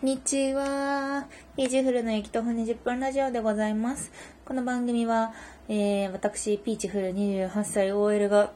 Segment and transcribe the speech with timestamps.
[0.00, 1.26] こんにちは。
[1.58, 4.10] ピーチフルの雪と骨10分ラジオでございます。
[4.46, 5.34] この番組は、
[5.68, 8.50] えー、私、ピーチフル28歳 OL が、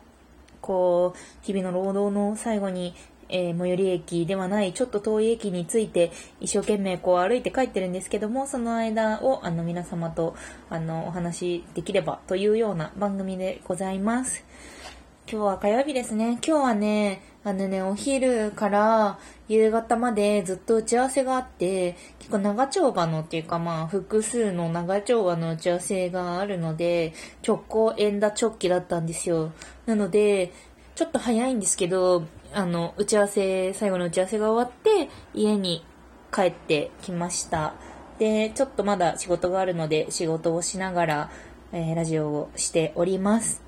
[0.62, 2.94] こう、日々の労働の最後に、
[3.28, 10.34] えー最寄り駅ではない、ちょっと遠い駅について、一生懸命こう歩いて帰ってるんですけども、その間を、あの、皆様と、
[10.70, 14.46] あの、お話できればというような番組でございます。
[15.30, 16.38] 今日は火曜日ですね。
[16.42, 19.18] 今日はね、あのね、お昼から
[19.48, 27.12] 夕方までずっと打ち合わせがあって、結構長丁場のっていうかまあ複数の長丁場の打ち合わせがあるので、
[27.46, 29.52] 直行円打直帰だったんですよ。
[29.84, 30.52] なので、
[30.94, 35.84] ちょっと早いんですけど、あの、打ち合わせ、最後の打ち合わせが終わって、家に
[36.32, 37.74] 帰ってきました。
[38.18, 41.30] で、ちょっとまだ仕事があるので、仕事をしながら、
[41.72, 43.60] えーラジオをしております。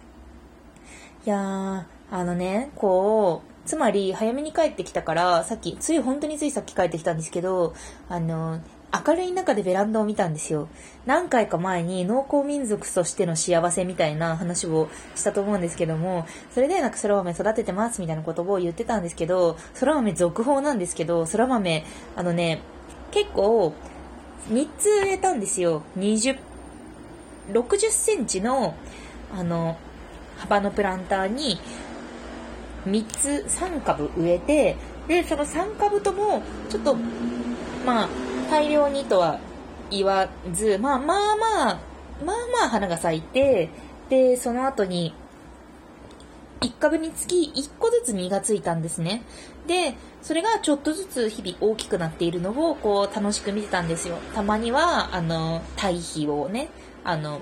[1.27, 7.75] いやー、あのね、こう、つまり早めに帰ってきたから、さっき、つい本当についさっき帰ってきたんですけど、
[8.09, 8.61] あの、
[9.07, 10.69] 明るい中でベランダを見たんですよ。
[11.05, 22.63] 何回か前に農耕民族としての幸せみたいな話をしたと思うんですけども、それでなんか空豆育ててますみたいなことを言ってたんですけど、空豆続報なんですけど、空豆、あのね、
[23.11, 23.75] 結構、
[24.49, 25.83] 3つ植えたんですよ。
[25.99, 26.39] 20、
[27.53, 28.75] 60センチの、
[29.35, 29.77] あの、
[30.39, 31.59] 幅のプランターに
[32.87, 34.77] 3つ3株植えて
[35.09, 36.95] でその3株ともちょっと
[37.85, 38.09] まあ
[38.51, 39.41] 大量にとは
[39.91, 41.81] 言わずまあまあまあ
[42.25, 43.71] まあまあ花が咲いて
[44.09, 45.15] でその後に
[46.61, 49.23] 1株につき1個ずつ実がついたんですね。
[49.67, 54.17] でそれがちょっとずつ日々大きくなっているのをこう楽しく見てたんですよ。
[54.35, 56.69] たまにはあの堆肥をね
[57.05, 57.41] あの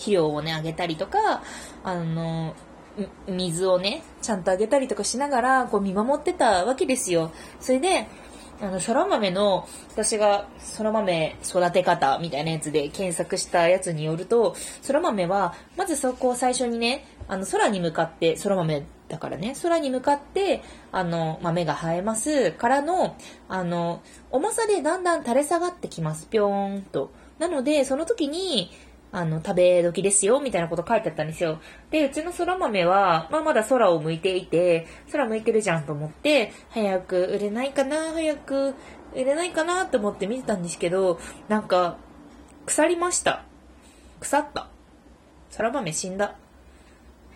[0.00, 1.42] 肥料をね、あげたりとか、
[1.84, 2.54] あの、
[3.26, 7.30] 水をね、ちゃんとあげたりとかしながら、こう見守ってたわけですよ。
[7.60, 8.06] それで、
[8.62, 10.46] あの、空豆の、私が
[10.76, 14.54] 空豆育て方みたいなやつで検索したやつによると、
[14.86, 20.62] 空豆は、まずそこを最初にね、あの、空に向かって、空豆だからね、空に向かって、
[20.92, 23.16] あの、豆が生えますからの、
[23.48, 26.28] あの、重さでだんだん垂れ下がってきます。
[26.28, 27.10] ぴょーんと。
[27.38, 28.70] なので、その時に、
[29.12, 31.60] あの、食べ時ですよ、みたいなこと書いてあったんですよ。
[31.90, 38.74] で、うちの空豆は、まあまだ空を向いていて、空向いてるじゃんと思って、早く売れないかな、早く
[39.14, 41.18] 売れないかなと思って見てたんですけど、
[41.48, 41.96] なんか、
[42.66, 43.44] 腐りました。
[44.20, 44.68] 腐った。
[45.56, 46.36] 空豆死んだ。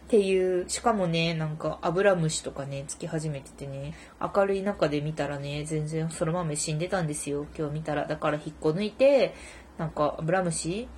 [0.05, 8.07] っていう、しかもね、なんか、アブラムシとかね、つき始めててね、明るい中で見たらね、全然空豆死んでたんですよ、今日見たら。
[8.07, 9.35] だから引っこ抜いて、
[9.79, 10.89] なんか、アブラムシ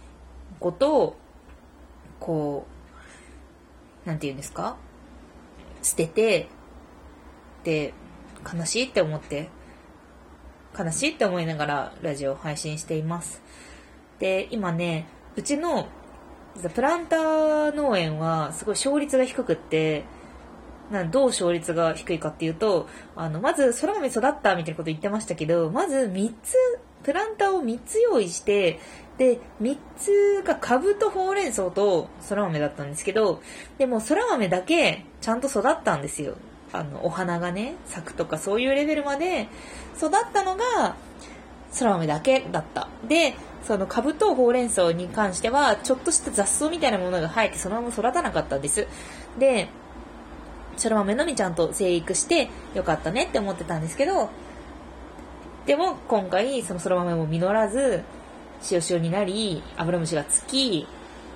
[0.60, 1.16] ことを、
[2.20, 2.66] こ
[4.04, 4.76] う、なんて言うんですか？
[5.82, 6.48] 捨てて、
[7.64, 7.94] で、
[8.54, 9.48] 悲しいって思って、
[10.78, 13.42] 悲しいって思いながらラジオを配信しています。
[14.18, 15.88] で、今ね、うちの
[16.74, 20.04] プランター農園はすごい勝率が低くって、
[20.90, 26.54] なんどう勝率が低いかっていうと、あの、まず空豆育ったみたいなこと言ってましたけど、まず3つ、
[27.02, 28.78] プランターを3つ用意して、
[29.18, 33.40] で、3つが株とほうれん草と空豆だったんですけど、
[33.78, 36.34] でも空豆だけちゃんと育ったんですよ。
[36.72, 39.48] あの、お花がね、咲くとかそういうレベルまで
[39.96, 40.96] 育ったのが
[41.78, 42.88] 空豆だけだった。
[43.08, 43.34] で、
[43.66, 48.86] その株とほうれん草に関しては、ちょっとした雑草みたいなものが生えてそのまま育たなかったんです。
[49.38, 49.68] で、
[50.82, 54.28] 空豆のみちゃんと生育してよかったねって思ってたんですけど、
[55.64, 58.04] でも今回その空豆も実らず、
[58.70, 60.86] 塩塩になり、アブラムシがつき、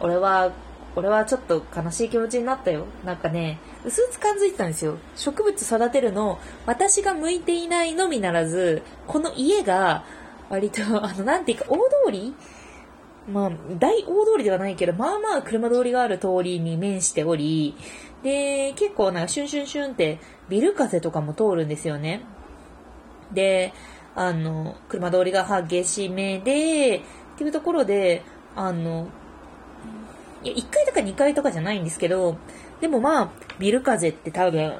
[0.00, 0.52] 俺は、
[0.96, 2.86] 俺はちょっと悲しい気持ちになったよ。
[3.04, 4.98] なんかね、うすうつ感づいてたんですよ。
[5.14, 10.04] 植物育てるの、私が向いていないのみならず、この家が、
[10.48, 12.34] 割と、あの、なんていうか、大通り？
[13.28, 17.76] まあ、大大通りではないけど、まあまあ車通りがある通りに面しており、
[18.24, 22.22] で、結構なんかシュンシュンシュンってビル風とかも通るんですよね。
[23.32, 23.72] で、
[24.16, 27.02] あの、車通りが激しめで、
[27.40, 28.22] っていうところで、
[28.54, 29.08] あの、
[30.42, 32.36] いや、1階とか2階とかじゃないんですけど、
[32.82, 34.78] でもまあ、ビル風って多分、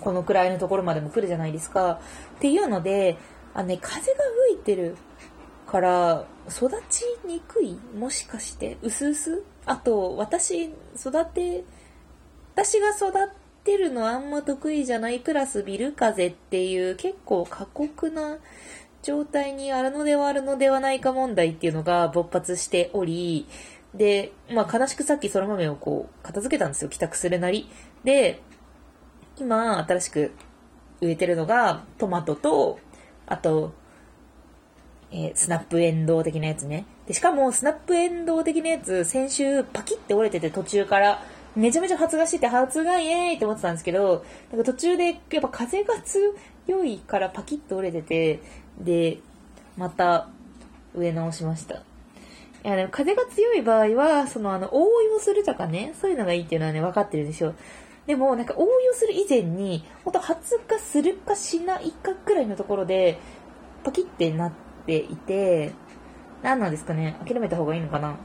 [0.00, 2.00] このくらいのところまでも来るじゃないですか。
[2.36, 3.18] っていうので、
[3.52, 4.18] あのね、風が
[4.48, 4.96] 吹いてる
[5.66, 11.62] から、育ちにくいもしかして、うすうすあと、私、育て、
[12.54, 13.12] 私が育っ
[13.64, 18.38] てるのあんま得意じゃないプラスビル風っていう結構過酷な
[19.06, 23.46] 状態にあるのではあるのではないか問題っていうのが勃発しており、
[23.94, 27.70] で、まあ悲しくさっき空豆をこう片付けたんですよ、帰宅するなり。
[28.02, 28.42] で、
[29.38, 30.32] 今新しく
[31.00, 32.80] 植えてるのがトマトと、
[33.26, 33.74] あと、
[35.12, 36.84] えー、スナップエンドウ的なやつね。
[37.06, 41.22] で、しかも、スナップエンドウ的なやつ、先週パキって折れてて途中から、
[41.56, 48.40] めちゃめちゃ発芽してて、発芽イエーイって思ってたんですけど、なんか途中で、やっぱ風が強いからパキッと折れてて、
[48.78, 49.18] で、
[49.76, 50.28] また
[50.94, 51.76] 植え直しました。
[51.76, 51.80] い
[52.62, 57.54] や、でも風が強い場合は、そのあの、応用するとかね、そういうのがいいっていうのはね、分かってるんですよ。
[58.06, 63.18] でも、なんか応用する以前に、ほんと発芽するかしないかくらいのところで、
[63.82, 64.52] パキってなっ
[64.86, 65.72] ていて、
[66.42, 68.16] 何なんですかね諦めた方がいいのかな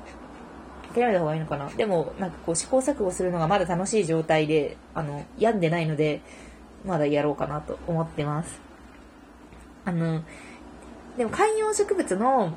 [0.91, 1.69] 諦めた方がいいのかな？
[1.69, 6.21] でも、なんかこう試行錯誤するのがまだ楽しい状態で、あの、病んでないので、
[6.85, 8.59] まだやろうかなと思ってます。
[9.85, 10.23] あの、
[11.17, 12.53] でも観葉植物の、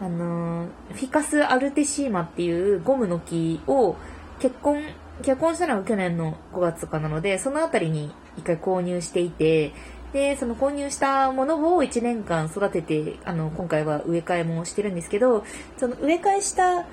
[0.00, 3.96] あの、フィカス・アルテシーマっていうゴムの木を
[4.40, 4.82] 結婚、
[5.22, 9.72] 結婚したのが去年の5月とかなので、そのあたりに一回購入していて、
[10.12, 15.44] で、その購入したものを1年間育てて、あの、今回は植え替えもしてるんですけど、
[15.78, 16.84] その植え替えした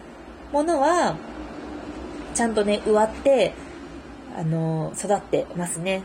[0.52, 1.16] ものは、
[2.34, 3.54] ちゃんとね、植わって、
[4.36, 6.02] あの、育ってますね。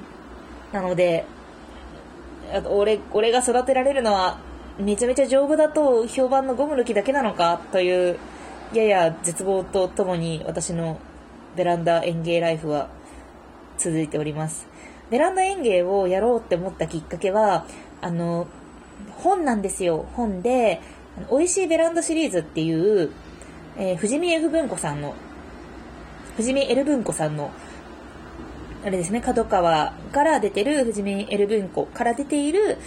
[0.73, 1.25] なので、
[2.53, 4.39] あと俺、俺が育てられるのは、
[4.79, 8.19] めちゃめちゃ丈夫だと評判のゴムの木だけなのかという、
[8.73, 10.99] やや絶望とともに私の
[11.55, 12.89] ベランダ園芸ライフは
[13.79, 14.67] 続いております。
[15.11, 17.67] ベランダ園芸をやろうって思ったきっかけは、
[18.01, 18.49] あの、
[19.13, 20.07] 本なんですよ。
[20.15, 20.81] 本で、
[21.31, 23.13] 美味しいベランダシリーズっていう、
[23.77, 25.15] えー、富士見 F 文庫さんの、
[26.37, 27.51] 富士見 L 文庫さんの、
[28.85, 32.79] あれですね、角川から出てる、富士見 L 文庫から出ている、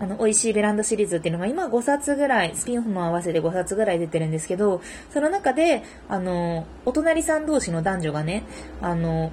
[0.00, 4.82] あの、美味しいベランダシリーズっていうのが今5冊ぐらい、スピンオフも合わせて5冊ぐらい出てるんですけど、
[5.12, 8.44] その中で、あの、お隣さん同士の男女がね、
[8.82, 9.30] あの、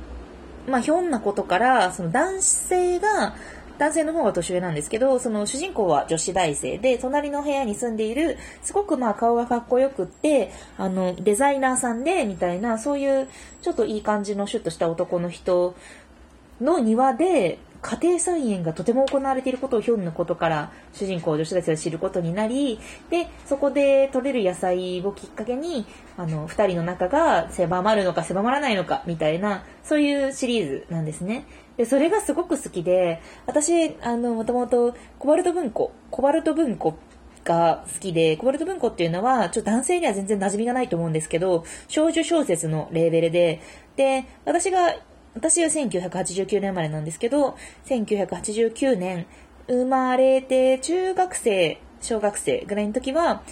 [0.67, 3.35] まあ、ひょんなことから、その男性が、
[3.81, 13.27] 男性の方が年上なんですけど、その主人公は女子大生で、隣の部屋に住んでいる、すごくまあ顔がかっこよくって、あの、デザイナーさんで、みたいな、そういう、
[13.63, 15.73] ちょっといい感じのシュッとした男の人
[16.61, 22.79] の庭で、家庭菜園がとても行われていることをひょんなことから主人公女子大生が知ることになり、
[23.09, 25.87] で、そこで採れる野菜をきっかけに、
[26.17, 31.45] あの、二人の仲が狭まるのか狭まらないのか、みたいな、そういうシリーズなんですね。
[31.77, 36.97] で、それがすごく好きで、私、あの、もともとコバルト文庫、コバルト文庫
[37.43, 43.61] が好きで、コバルト文庫っていうのは、ちょっと男性には全然馴染みがないと思うんですけど、少女小説のレーベルで、
[43.95, 44.95] で、私が
[45.33, 49.25] 私は1989年生まれなんですけど、1989年
[49.67, 53.43] 生まれて中学生、小学生ぐらいの時は、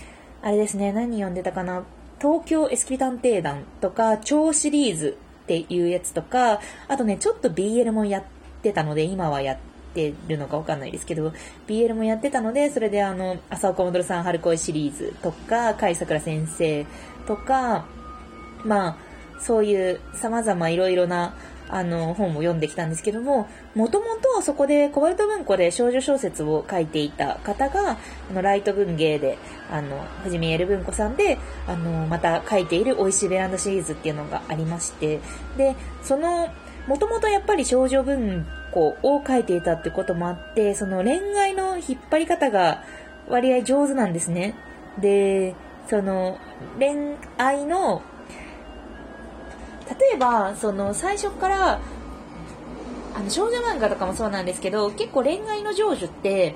[0.42, 1.83] あれですね、何読んでたかな、
[2.19, 5.18] 東京エスキ探偵団とか、超シリーズ
[5.50, 8.24] っていうやつとか、あとね、ちょっと BL もやっ
[8.62, 9.57] てたので、今はやっ
[9.96, 11.34] てるのかわかんないですけど、
[11.68, 16.86] BL もやってたので、それであの、朝岡戻さん春恋シリーズとか、甲斐桜先生
[17.25, 17.86] とか、
[18.63, 18.98] まあ、
[19.42, 21.34] そういう様々いろいろな
[21.69, 29.38] あの、本を読んできたんですけども、もともとそこでコバルト文庫で少女小説を書いていた方が、あの、ライト文芸で、
[29.71, 31.38] あの、藤見エル文庫さんで、
[31.68, 35.19] あの、また書いている美味しいベランダシリーズっていうのがありまして、
[35.57, 36.50] で、その、
[36.88, 42.83] もともとやっぱり少女文庫を書いていたってこともあって、その恋愛の引っ張り方が
[43.27, 44.55] 割合上手なんですね。
[45.00, 45.53] で、
[45.88, 46.39] その、
[46.79, 48.01] 恋愛の
[49.89, 51.79] 例えば、その、最初から、
[53.15, 56.55] あの、少女漫画とかもそうなんですけど、結構恋愛の成就って、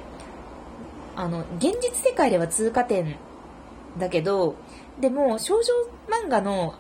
[1.16, 3.16] あの、現実世界では通過点
[3.98, 4.56] だけど、
[5.00, 5.74] でも、少女
[6.08, 6.76] 漫画の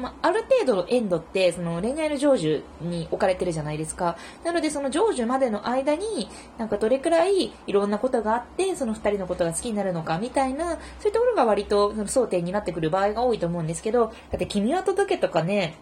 [0.00, 4.16] まあ、ある程度のエンドって、その恋愛の成就に置かれてるじゃないですか。
[4.44, 6.28] なので、その成就までの間に、
[6.58, 15.76] なんかどれくらいいろんなことがあって、その二人のことが好きになるのか、みたいな、そういうところが割とその争点になってくる場合が多いと思うんですけど、だって君は届けとかね、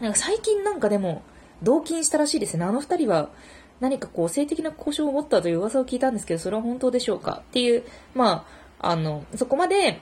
[0.00, 1.22] なんか最近なんかでも、
[1.62, 2.64] 同金したらしいですね。
[2.64, 3.28] あの二人は、
[3.80, 7.42] 何かこう、性的な交渉を持ったという噂を聞いたんですけど、それは本当でしょうか？
[7.48, 7.84] っていう、
[8.14, 8.46] ま
[8.80, 10.00] あ、あの、そこまで、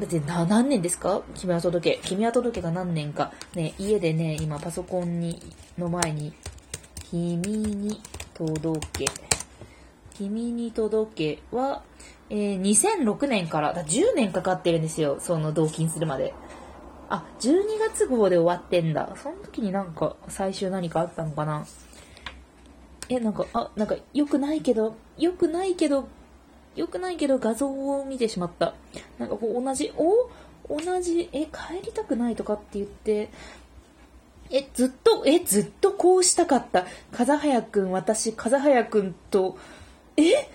[0.00, 1.22] だって何年ですか？
[1.36, 2.00] 君は届け。
[2.08, 3.32] 君は届けが何年か。
[3.54, 5.40] ね、家でね、今パソコンに、
[5.78, 6.32] の前に、
[7.10, 8.00] 君に
[8.34, 9.04] 届け。
[10.14, 11.84] 君に届けは、
[12.28, 15.18] えー、2006年から、だ10年かかってるんですよ。
[15.20, 16.34] その同金するまで。
[17.08, 19.14] あ、12月号で終わってんだ。
[19.22, 21.64] その時になんか、最終何かあったのかな？
[23.08, 26.08] え、なんか、あ、なんか、良くないけど、良くないけど、
[26.76, 28.74] 良くないけど画像を見てしまった。
[29.18, 30.30] なんかこう同じ、お
[30.68, 33.30] 同じ、え、帰りたくないとかって言って、
[34.50, 36.86] え、ずっと、え、ずっとこうしたかった。
[37.12, 39.56] 風早くん、私、風早くんと、
[40.16, 40.48] え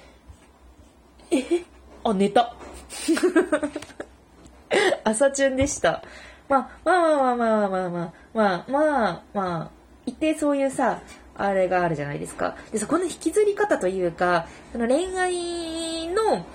[1.31, 1.63] え
[2.03, 2.55] あ、寝た。
[5.03, 6.03] 朝チュンでした。
[6.47, 9.71] まあ、まあまあまあまあまあまあ、まあまあまあ、
[10.05, 11.01] 一定そういうさ、
[11.39, 12.55] あれがあるじゃないですか。
[12.71, 16.45] で、そこの引きずり方というか、その恋愛の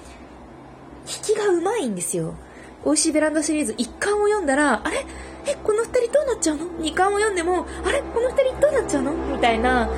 [1.06, 2.34] 引きがうまいんですよ。
[2.84, 5.06] 美味しいベランダシリーズ1巻を読んだら、あれ？
[5.46, 8.02] え、この2人どうなっちゃうの ?2 巻を読んでも、あれ？
[8.02, 9.12] この2人どうなっちゃうの？
[9.12, 9.90] みたいな、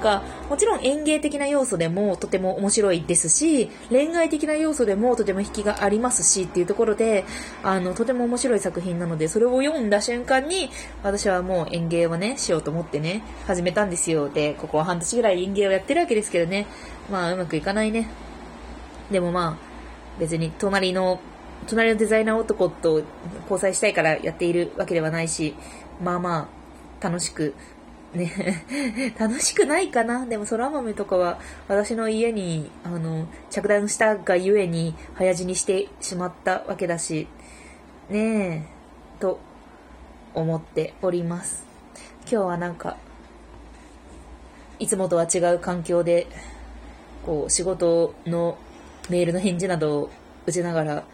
[0.00, 7.24] か、もちろん演芸的な要素でもとても面白いですし、恋愛的な要素でもとても引きがありますしっていうところで、
[7.62, 10.70] あの、とても面白い作品なので、それを読んだ瞬間に、
[11.02, 14.28] 私はもう演芸をね、しようと思ってね、始めたんですよ。
[14.28, 16.66] で、ここは半年ぐらい演芸をやってるわけですけどね、
[17.10, 18.08] まあうまくいかないね。
[19.10, 19.70] でもまあ、
[20.18, 21.20] 別に隣の
[21.66, 23.02] 隣のデザイナー男と
[23.42, 25.54] 交際したいからやっているわけではないし、
[26.02, 26.48] まあま
[27.00, 27.54] あ、楽しく、
[28.14, 30.26] ね、 楽しくないかな？
[30.26, 31.38] でも空豆とかは
[31.68, 37.28] 私の家に、あの、着弾したがゆえに早死にしてしまったわけだし、
[38.08, 38.66] ね
[39.18, 39.38] え、と
[40.34, 41.64] 思っております。
[42.22, 42.96] 今日はなんか、
[44.80, 46.26] いつもとは違う環境で、
[47.24, 48.58] こう、仕事の
[49.08, 50.10] メールの返事などを
[50.46, 51.04] 打ちながら、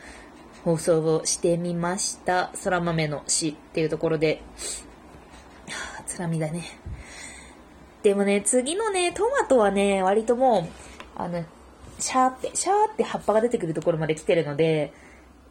[0.64, 2.50] 放送をしてみました。
[2.64, 4.42] 空豆の詩っていうところで、
[6.06, 6.64] はあ、つらみだね。
[8.02, 10.64] でもね、次のね、トマトはね、割ともう、
[11.16, 11.44] あの、
[11.98, 14.92] シャーって、シャーって葉っぱが出てくるところまで来てるので、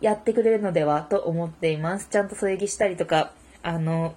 [0.01, 2.07] やってくれるのではと思っています。
[2.09, 4.13] ちゃんと添え木したりとか、あの、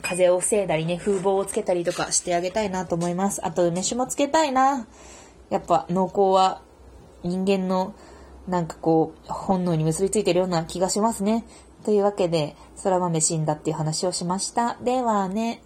[0.00, 3.44] 風を防いだりね、風防をつけたりとかしてあげたいなと思います。
[3.44, 4.86] あと、梅酒もつけたいな。
[5.50, 6.62] やっぱ、濃厚は
[7.22, 7.94] 人間の
[8.48, 11.44] なんかこう、本能に結びついてるような気がしますね。
[11.84, 14.76] というわけで、空豆死んだっていう話をしました。
[14.82, 15.62] ではね。